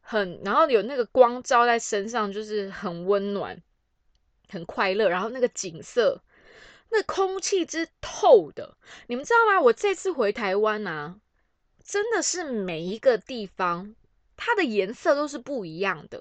[0.00, 3.62] 很然后有那个光照在身上，就是很温暖，
[4.48, 5.08] 很快乐。
[5.08, 6.22] 然后那个景色。
[6.92, 9.60] 那空气之透的，你们知道吗？
[9.60, 11.20] 我这次回台湾啊，
[11.84, 13.94] 真的是每一个地方
[14.36, 16.20] 它的颜色都是不一样的，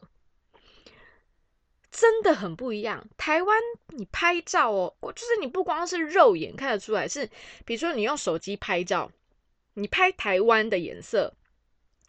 [1.90, 3.04] 真的很不一样。
[3.18, 7.28] 台湾你拍照哦，就是你不光是肉眼看得出来，是
[7.66, 9.12] 比如说你用手机拍照，
[9.80, 11.34] 你拍台湾的颜色，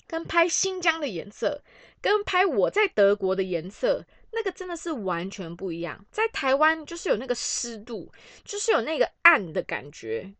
[0.06, 1.62] 跟拍新疆的颜色，
[2.00, 4.04] 跟拍我在德国的颜色。
[4.32, 8.12] 那个真的是完全不一样，在台湾就是有那个湿度，
[8.44, 10.32] 就是有那个暗的感觉。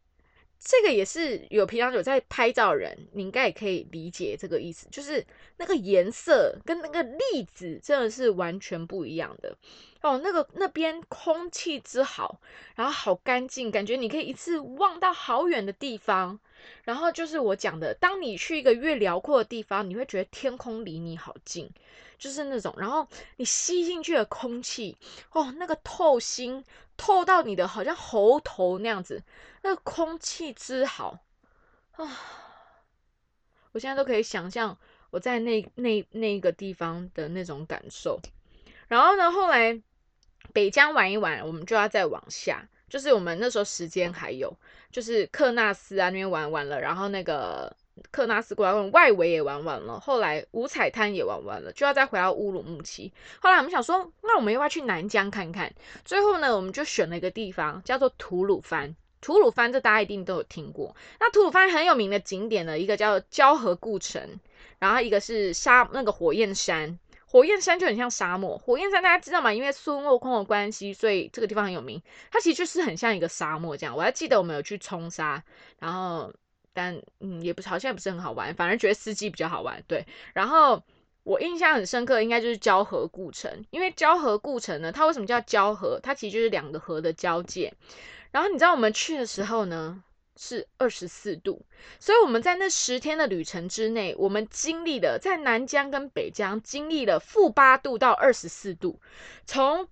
[0.60, 9.56] 这个也是有平常有在拍照人，你应该也可以理解这个意思，就是那个颜色跟那个粒子真的是完全不一样的
[10.02, 10.20] 哦。
[10.22, 12.40] 那个那边空气之好，
[12.74, 16.38] 然后好干净，感觉你可以一次望到好远的地方。
[16.84, 21.70] 然后就是我讲的，当你去一个越辽阔的地方，你会觉得天空离你好近。
[22.18, 24.94] 就是那种，然后你吸进去的空气，
[25.32, 26.62] 哦，那个透心
[26.98, 29.22] 透到你的好像喉头那样子，
[29.62, 31.18] 那个空气之好
[31.92, 32.18] 啊！
[33.72, 34.76] 我现在都可以想象
[35.08, 38.20] 我在那那那个地方的那种感受。
[38.86, 39.80] 然后呢，后来
[40.52, 44.54] 北疆玩一玩，我们就要再往下，就是我们那时候时间还有，
[44.90, 47.74] 就是克纳斯啊那边玩完了，然后那个。
[48.10, 53.12] 克纳斯国家公园外围也玩完了，后来五彩滩也玩完了，就要再回到乌鲁木齐。
[53.40, 55.70] 后来我们想说，那我们要不要去南疆看看？
[56.02, 58.96] 最后呢，我们就选了一个地方，叫做吐鲁番。
[59.20, 60.96] 吐鲁番这大家一定都有听过。
[61.18, 64.40] 那吐鲁番很有名的景点呢，一个叫交河故城，
[64.78, 66.98] 然后一个是沙那个火焰山。
[67.30, 68.58] 火焰山就很像沙漠。
[68.58, 69.52] 火焰山大家知道吗？
[69.52, 72.02] 因为孙悟空的关系，所以这个地方很有名。
[72.30, 73.96] 它其实就是很像一个沙漠这样。
[73.96, 75.42] 我还记得我们有去冲沙，
[75.78, 76.32] 然后。
[76.72, 79.82] 但嗯，也不是，好像也不是很好玩，反而觉得司机比较好玩。
[79.88, 80.80] 对，然后
[81.24, 85.98] 我印象很深刻，应该就是交河故城，因为交河故城呢，它为什么叫交河？
[86.00, 87.74] 它其实就是两个河的交界。
[88.30, 90.00] 然后你知道我们去的时候呢，
[90.42, 91.61] 是二十四度，
[91.98, 98.98] 所以我们在那十天的旅程之内，我们经历了在南疆跟北疆经历了负八度到二十四度，
[99.44, 99.87] 从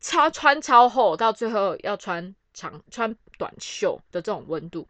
[0.00, 4.88] 超穿超厚到最后要穿长穿短袖的这种温度。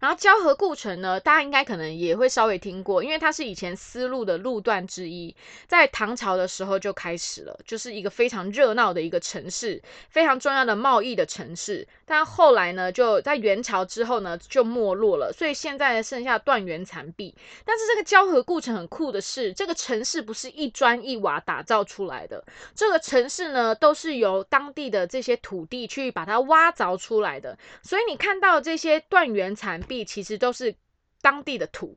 [0.00, 5.34] 然后交河故城呢，大家应该可能也会稍微听过，因为它是以前丝路的路段之一，
[5.66, 11.86] 在唐朝的时候就开始了，就是一个非常热闹的一个城市，非常重要的贸易的城市。
[12.04, 17.34] 但后来呢，就在元朝之后呢，就没落了，所以现在剩下断垣残壁。
[17.64, 30.74] 但是这个交河故城很酷的是，这个城市不是一砖一瓦打造出来的，这个城市呢，都是由当地的这些土地去把它挖凿出来的，所以你看到这些断垣残壁，其实都是
[31.20, 31.96] 当地的土，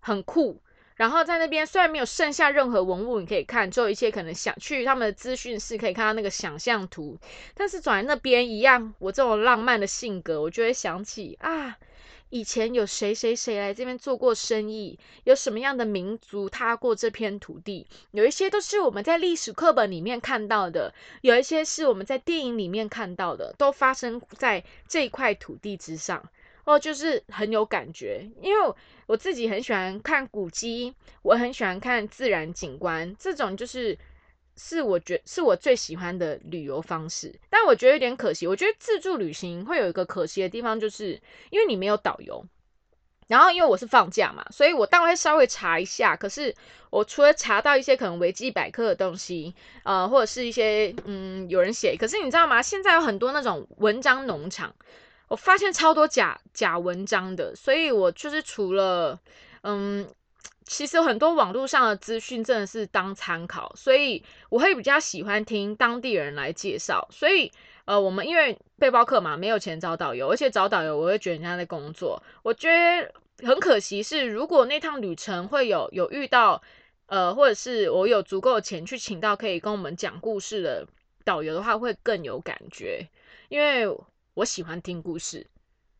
[0.00, 0.60] 很酷。
[0.96, 7.18] 然后在那边虽然没有剩下任何文物，你可以看，只有一些可能想去他们的资讯室可以看到那个想象图，
[7.52, 11.76] 但是走在那边一样，我这种浪漫的性格，我就会想起啊，
[12.30, 26.24] 以前有谁谁谁来这边做过生意，有什么样的民族踏过这片土地，有一些都是我们在历史课本里面看到的，有一些是我们在电影里面看到的，都发生在这块土地之上。
[26.64, 28.74] 哦，就是很有感觉，因为
[29.06, 33.98] 我自己很喜欢看古迹，我很喜欢看自然景观，这种就是
[34.56, 37.34] 是我觉是我最喜欢的旅游方式。
[37.50, 42.42] 但我觉得有点可惜，我觉得自助旅行会有一个可惜的地方，就是因为你没有导游。
[43.26, 46.16] 然后因为我是放假嘛，所以我当然会稍微查一下。
[46.16, 46.54] 可是
[46.90, 52.62] 我除了查到一些可能维基百科的东西，呃，或者是一些嗯有人写，可是你知道吗？
[52.62, 54.74] 现在有很多那种文章农场。
[55.34, 59.18] 我发现超多假假文章的，所以我就是除了，
[59.64, 60.08] 嗯，
[60.64, 67.04] 其实很多网络上的资讯真的是当参考，所以我会比较喜欢听当地人来介绍。
[67.10, 67.50] 所以，
[67.84, 73.12] 呃，我们因为背包客嘛，没有钱找导游，而且找导游我会觉得人家在工作，我觉得
[73.44, 74.00] 很可惜。
[74.00, 76.62] 是如果那趟旅程会有有遇到，
[77.06, 80.86] 呃，或者是我有足够的钱去请到可以跟我们讲故事的
[81.24, 83.08] 导游的话，会更有感觉，
[83.48, 83.88] 因为。
[84.34, 85.46] 我喜欢听故事，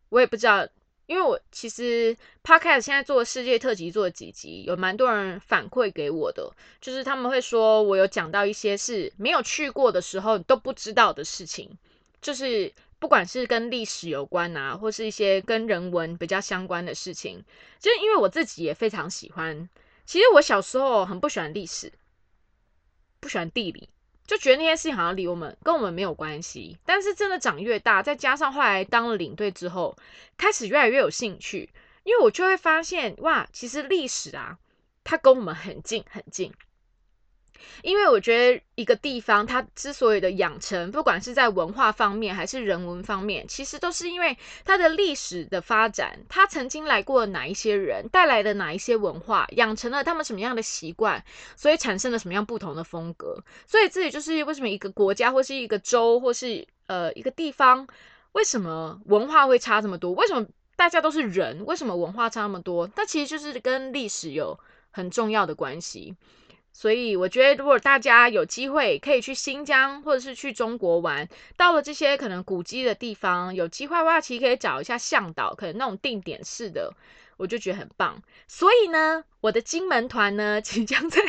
[0.09, 0.67] 我也不知道
[1.05, 11.77] 因为我其实 podcast 现在做世界特辑做了几集，有蛮多人反馈给我的，就是他们会说我有讲到一些是没有去过的时候都不知道的事情，
[12.21, 17.41] 就是不管是跟历史有关啊，或是一些跟人文比较相关的事情，
[17.79, 19.69] 就是因为我自己也非常喜欢。
[20.05, 21.93] 其实我小时候很不喜欢历史，
[23.19, 23.87] 不喜欢地理。
[24.27, 29.95] 就觉得那些事情好像离我们跟我们没有关系，但是真的长越大，再加上后来当了领队之后，
[30.37, 31.69] 开始越来越有兴趣，
[32.03, 34.57] 因为我就会发现哇，其实历史啊，
[35.03, 36.51] 它跟我们很近很近。
[37.81, 51.23] 因为我觉得一个地方它之所以的养成，不管是在文化方面还是人文方面，其实都是因为它的历史的发展，它曾经来过哪一些人，带来的哪一些文化，养成了他们什么样的习惯，
[51.55, 53.43] 所以产生了什么样不同的风格。
[53.67, 57.87] 所以这里就是为什么一个国家或是一个州或是呃一个地方，
[58.31, 60.11] 为什么文化会差这么多？
[60.13, 61.65] 为什么大家都是人？
[61.65, 62.89] 为什么文化差那么多？
[62.95, 64.59] 那其实就是跟历史有
[64.91, 66.15] 很重要的关系。
[66.77, 76.93] 所以我觉得，如果大家有机会可以去新疆或者是去中国玩，到了这些可能古迹的地方，有机会的话，其实可以找一下向导，可能那种定点式的，
[77.37, 78.21] 我就觉得很棒。
[78.45, 81.21] 所以呢，我的金门团呢， 即将在。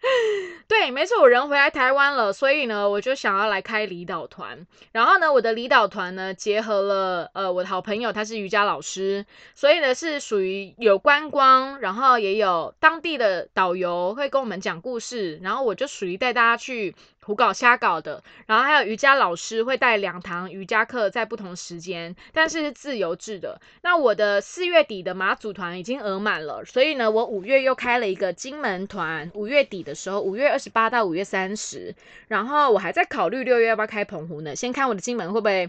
[0.68, 4.66] 对，没错，我人回来台湾了，所以呢，我就想要来开离岛团。
[4.92, 16.94] 然后呢，我的离岛团呢，结合了呃，我的好朋友，他是瑜伽老师，所以呢是属于有观光，然后也有当地的导游会跟我们讲故事，然后我就属于带大家去。
[17.28, 23.60] 胡搞瞎搞的，然后还有瑜伽老师会带两堂瑜伽课，在不同时间，但是是自由制的。
[23.82, 31.94] 那我的四月底的马祖团已经额满了，所以呢，我五月又开了一个金门团，五月底的时候，五月二十八到五月三十，
[32.28, 34.56] 然后我还在考虑六月要不要开澎湖呢？
[34.56, 35.68] 先看我的金门会不会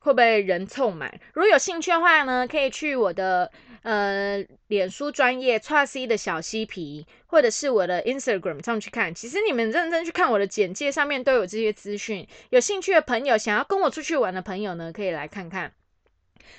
[0.00, 1.18] 会不会人凑满。
[1.32, 3.50] 如果有兴趣的话呢，可以去我的。
[3.82, 9.14] 呃，脸书专业 t r C 的小嬉皮，或者是我的 Instagram 上去看。
[9.14, 12.26] 其实你们认真去看我的简介，上面都有这些资讯。
[12.50, 15.72] 有兴趣的朋友，想要跟我出去玩的朋友呢，可以来看看。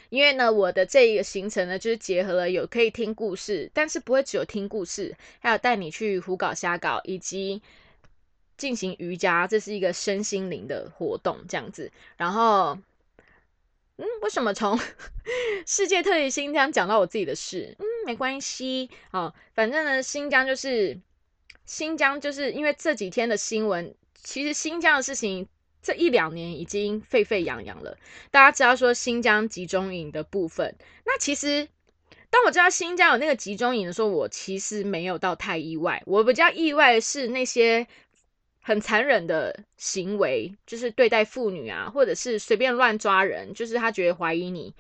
[0.10, 7.62] 因为呢，我的这一个行程呢，就是结合了有可以听故事，但是不会只有听故事，还有带你去胡搞瞎搞，以及
[8.58, 11.92] 进行瑜伽，这是一个身心灵的活动，这样子。
[12.18, 12.78] 然后。
[14.00, 14.80] 嗯，为什么从
[15.68, 17.76] 世界特别新疆讲到我自己的事？
[17.80, 20.98] 嗯，没关系啊，反正呢，新疆就是
[21.66, 25.46] 新疆，就是因为这几天的新闻，其实新疆的事情
[25.82, 27.98] 这一两年已经沸沸扬扬了。
[28.32, 31.68] 大家知道说新疆集中营的部分，那其实
[32.30, 36.02] 当我知道新疆有那个集中营的时候，我其实没有到太意外。
[36.06, 37.86] 我比较意外的是那些。
[38.70, 44.76] 很残忍的行为，就是对待妇女啊，或者是随便乱抓人，就是他觉得怀疑你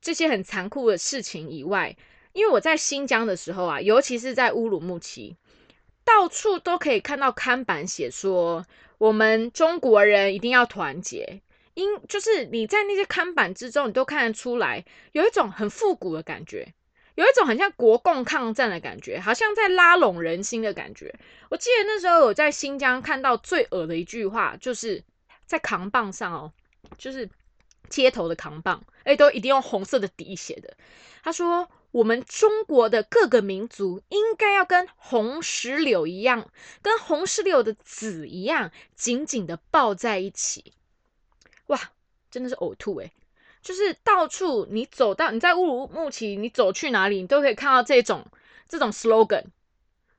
[0.00, 1.96] 这些很残酷的事情以外，
[2.32, 5.34] 因为我在新疆的时候啊，尤其是在乌鲁木齐，
[6.04, 8.64] 到处都可以看到看板写说，
[8.98, 11.42] 我们中国人一定要团结，
[11.74, 16.72] 因就是你在那些看板之中，你都看得出来，有一种很复古的感觉。
[17.20, 21.14] 有一种很像国共抗战的感觉，好像在拉拢人心的感觉。
[21.50, 25.04] 我记得那时候我在新疆看到最恶的一句话，就是
[25.44, 26.52] 在扛棒上哦，
[26.96, 27.28] 就是
[27.90, 30.74] 街头的扛棒，哎，都一定用红色的底写的。
[31.22, 40.72] 他说：“我们中国的各个民族应该要跟红石榴一样，跟红石榴的籽一样，紧紧的抱在一起。”
[41.68, 41.78] 哇，
[42.30, 43.12] 真的是呕吐哎！
[43.62, 48.26] 就是到处你走到你在乌鲁木齐，你走去哪里，你都可以看到这种
[48.66, 49.44] 这种 slogan，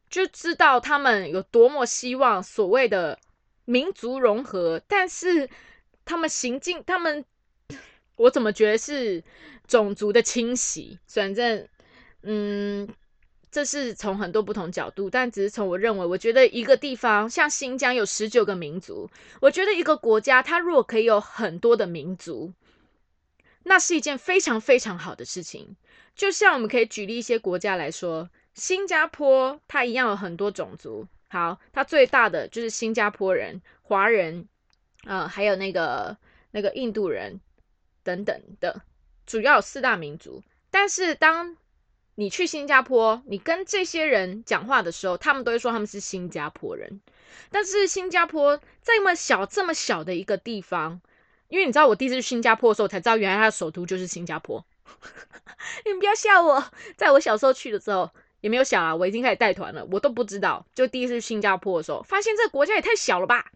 [0.09, 3.17] 就知道他们有多么希望所谓的
[3.65, 5.49] 民族融合，但是
[6.05, 7.25] 他们行进，他们
[8.15, 9.23] 我怎么觉得是
[9.67, 10.99] 种族的清洗？
[11.07, 11.67] 反正，
[12.21, 12.87] 嗯，
[13.49, 22.53] 这是从很多不同角度，但只是从我认为，我觉得一个地方像新疆有十九个民族，我觉得一个国家它如果可以有很多的民族。
[23.63, 25.75] 那是一件非常非常好的事情。
[26.15, 31.07] 就像我们可以举例一些国家来说，新加坡它一样有很多种族。
[31.29, 34.47] 好，它最大的就是新加坡人、华人，
[35.05, 36.17] 呃，还有那个
[36.51, 37.39] 那个印度人
[38.03, 38.81] 等等的，
[39.25, 40.43] 主要有四大民族。
[40.69, 41.55] 但是当
[42.15, 46.99] 你去新加坡，你跟这些人讲话的时候，他们都会说他们是新加坡人。
[47.49, 50.99] 但是新加坡这么小、这么小的一个地方。
[51.51, 54.65] 因为你知道，我第一次去新加坡的时候，才知道原来它的首都就是新加坡。
[55.83, 56.63] 你们不要笑我，
[56.95, 60.65] 在我小时候去的时候也没有想啊，我已经开始带团了，我都不知道。
[60.73, 63.51] 就第一次去新加坡的时候，发现这个国家也太小了吧！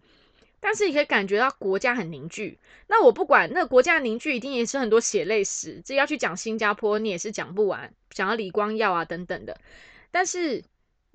[0.60, 2.58] 但是你可以感觉到国家很凝聚。
[2.86, 5.80] 那我不管那个国家凝聚，一定也是很多血泪史。
[5.82, 9.58] 这要去讲新加坡，你也是讲不完，讲到李光耀啊等等的。
[10.10, 10.62] 但是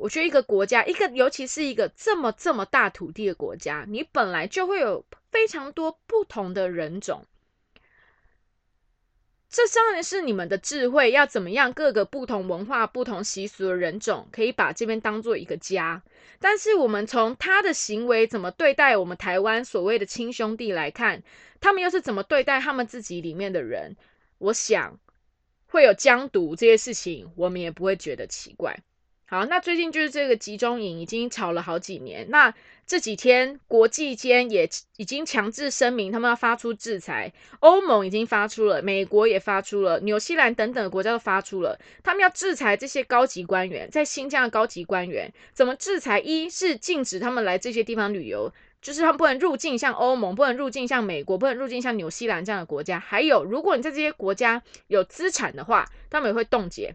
[0.01, 7.23] 我觉得一个国家，一个尤其是一个这么这么大土地的国家，你本来就会有非常多不同的人种。
[9.47, 16.01] 这当然是你们的智慧，要怎么样各个不同文化、不同习俗的人种可以把这边当做一个家。
[16.39, 21.21] 但是我们从他的行为怎么对待我们台湾所谓的亲兄弟来看，
[21.59, 23.95] 他们又是怎么对待他们自己里面的人？
[24.39, 24.99] 我想
[25.67, 28.79] 会有疆独这些事情，我们也不会觉得奇怪。
[29.31, 32.29] 好，那最近就是这个集中营已经吵了好几年。
[32.29, 32.53] 那
[32.85, 37.31] 这几天国际间也已经强制声明，他们要发出制裁。
[37.61, 46.19] 欧盟已经发出了，美国也发出了，纽西兰等等的国家都发出了，他们要制裁这些高级官员，在新疆的高级官员怎么制裁？
[46.19, 48.51] 一是禁止他们来这些地方旅游，
[48.81, 52.99] 就是他们不能入境像欧盟，不能入境像美国，不能入境像纽西兰这样的国家。
[52.99, 56.93] 还有，如果你在这些国家有资产的话，他们也会冻结。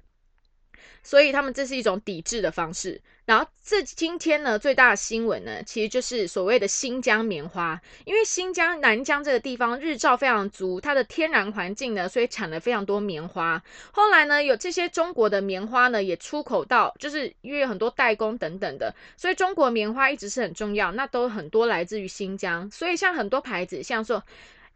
[1.07, 3.01] 所以他们这是一种抵制的方式。
[3.25, 7.81] 然后这今天呢，最大的新闻呢，其实就是所谓的新疆棉花。
[8.05, 13.63] 因为新疆南疆这个地方日照非常足，它的天然环境呢，所以产了非常多棉花。
[13.93, 20.91] 后来呢，有这些中国的棉花呢，也出口到，就是因为很多代工等等的，所以中国棉花一直是很重要。
[20.91, 22.69] 那都很多来自于新疆。
[22.73, 24.21] 所以像很多牌子，像说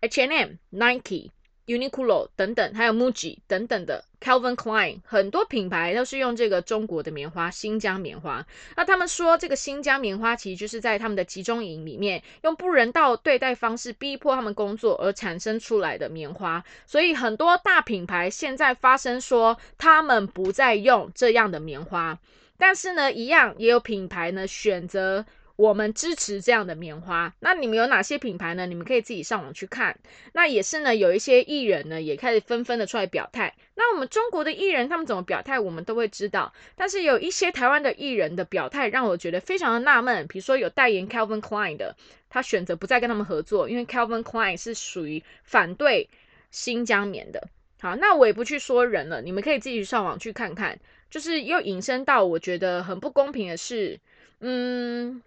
[0.00, 1.30] H&M、Nike。
[1.70, 8.44] Uniqlo 等等，还有 Muji 等等的 Calvin Klein，很多品牌都是用这个中国的棉花，新疆棉花。
[8.76, 16.64] 那他们说，这个新疆棉花其实就是在他们的集中营里面，用不人道对待方式逼迫他们工作而产生出来的棉花。
[16.86, 22.18] 所以很多大品牌现在发声说，他们不再用这样的棉花。
[22.58, 25.24] 但是呢，一样也有品牌呢选择。
[25.60, 27.34] 我们支持这样的棉花。
[27.40, 28.64] 那你们有哪些品牌呢？
[28.64, 29.94] 你们可以自己上网去看。
[30.32, 33.54] 那也是呢，有一些艺人呢也开始纷纷的出来表态。
[33.74, 36.50] 那我们中国的艺人他们怎么表态，我们都会知道。
[36.76, 40.26] 但是有一些台湾的艺人的表态让我觉得非常的纳闷。
[40.28, 41.94] 比如说有代言 Calvin Klein 的，
[42.30, 46.08] 他选择不再跟他们合作，因为 Calvin Klein 是属于反对
[46.50, 47.48] 新疆棉的。
[47.82, 50.78] 好，那我也不去说人了，你们可以自己上网去看看。
[51.10, 54.00] 就是又引申到我觉得很不公平的是，
[54.40, 55.20] 嗯。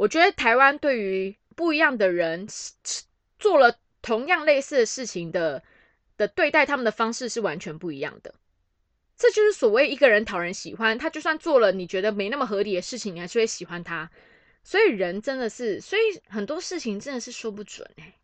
[0.00, 2.48] 我觉得台湾对于不一样的人
[3.38, 5.62] 做了同样类似的事情的
[6.16, 8.34] 的对待，他们的方式是完全不一样的。
[9.14, 14.10] 这就是所谓一个人讨人喜欢，他就算做了你觉得没那么合理的事情，你还是会喜欢他。
[14.64, 18.14] 所以人真的是，所以很多事情真的是说不准哎。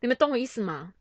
[0.00, 0.94] 你们懂我意思吗？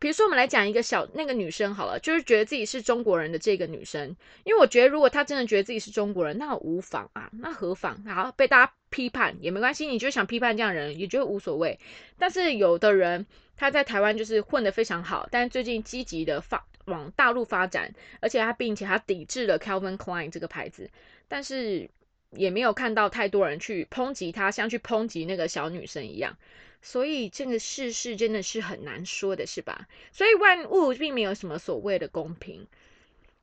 [0.00, 8.02] 比如说，我们来讲一个小那个女生好了，就是觉得自己是中国人的这个女生，因为我觉得如果她真的觉得自己是中国人，那无妨啊，那何妨？
[8.04, 11.78] 好被大家批判也没关系，你就想批判这样人，也觉得无所谓。
[12.18, 13.24] 但是有的人
[13.56, 20.90] 他在台湾就是混得非常好，但最近积极的发往大陆发展，而且他并且他抵制了 Calvin Klein 这个牌子，
[21.28, 21.88] 但是
[22.32, 26.36] 也没有看到太多人去抨击他，像去抨击那个小女生一样。
[26.80, 29.86] 所以这个世事真的是很难说的，是吧？
[30.10, 32.66] 所以万物并没有什么所谓的公平，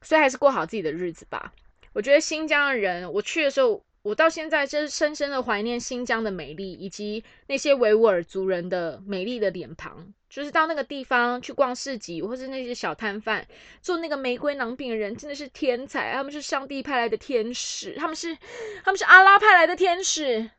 [0.01, 1.53] 所以还是过好自己的日子吧。
[1.93, 10.13] 我觉得新疆人，我去的时候，我到现在真是深深的怀念新疆的美丽，以及那些维吾尔族人的美丽的脸庞。
[10.29, 13.47] 就是到那个地方去逛市集，或是那些小摊贩
[13.81, 18.37] 做那个玫瑰囊饼的人，真的是天才，他们是上帝派来的天使，他们是
[18.83, 20.51] 他们是阿拉派来的天使。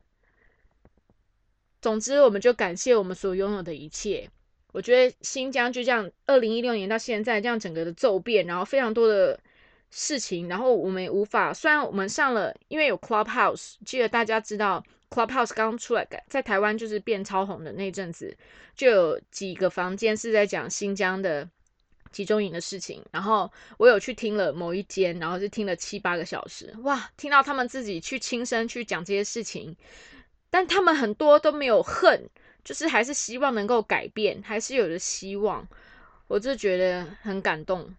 [1.80, 4.28] 总之，我们就感谢我们所拥有的一切。
[4.72, 9.38] 我觉得新疆就这样，二零一六年到现在这样整个的骤变，然后非常多的
[9.90, 11.52] 事情，然后我们也无法。
[11.52, 18.36] 虽然我们上了，因为有 Clubhouse，记得大家知道 Clubhouse 刚出来，在台湾就是变超红的那阵子，
[18.76, 21.48] 就有几个房间是在讲新疆的
[22.12, 23.04] 集中营的事情。
[23.10, 29.76] 然后我有去听了某一间，然后是听了七八个小时，哇，听到他们自己去亲身去讲这些事情。
[30.50, 32.28] 但他们很多都没有恨，
[32.64, 35.66] 就是还是希望能够改变，还是有着希望，
[36.26, 37.92] 我就觉得很感动。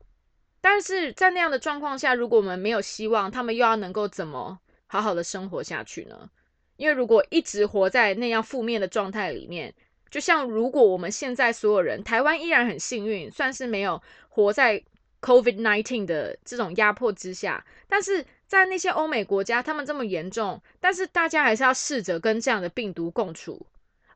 [0.61, 6.29] 但是在那样的状况下，如果我们没有希望，他们又要能够怎么好好的生活下去呢？
[6.77, 9.73] 因为如果一直活在那样负面的状态里面，
[10.09, 14.81] 就像如果我们现在所有人，台湾依然很幸运，算是没有活在
[15.21, 18.25] COVID nineteen 的这种压迫之下，但是。
[18.51, 23.65] 在那些欧美国家，他们这么严重，但是大家还是要试着跟这样的病毒共处，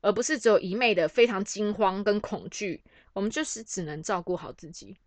[0.02, 2.82] 而不是只有一昧的非常惊慌跟恐惧。
[3.14, 4.98] 我们就是只能照顾好自己，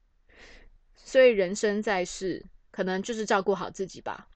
[1.09, 4.29] 所以人生在世，可能就是照顾好自己吧。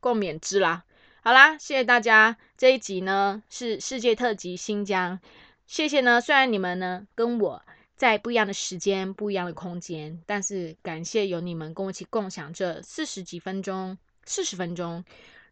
[0.00, 0.84] 共勉之啦。
[1.22, 2.36] 好啦，谢谢大家。
[2.58, 5.18] 这一集呢是世界特辑新疆，
[5.66, 6.20] 谢谢呢。
[6.20, 7.62] 虽然你们呢跟我
[7.96, 15.02] 在不一样的时间、不一样的空间，但是感谢有你们跟我一起共享这四十几分钟、四十分钟。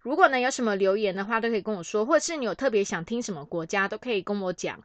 [0.03, 4.84] 如果呢有什么留言的话，都可以跟我说，或者是你有特别想听什么国家，都可以跟我讲，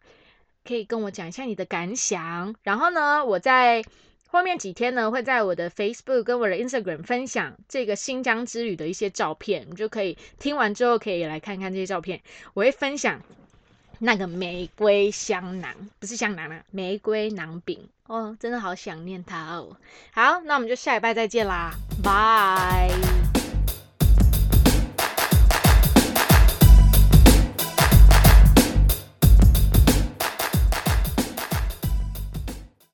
[0.63, 2.55] 可以跟我讲一下你的感想。
[2.63, 3.83] 然后呢，我在
[4.31, 12.21] 后面几天呢，会在我的 Facebook 跟我的 Instagram 分享这个新疆之旅的一些照片，你就可以听完之后可以来看看这些照片。
[12.53, 13.21] 我会分享
[13.99, 17.77] 那个玫瑰香囊，不是香囊啊，玫瑰囊饼
[18.07, 19.75] 哦，真的好想念它哦。
[20.13, 21.71] 好，那我们就下礼拜再见啦，
[22.01, 23.40] 拜。